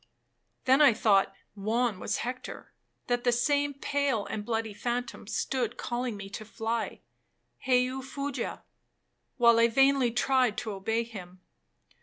[0.65, 6.27] Then I thought Juan was Hector,—that the same pale and bloody phantom stood calling me
[6.31, 8.61] to fly—'Heu fuge,'
[9.37, 11.41] while I vainly tried to obey him.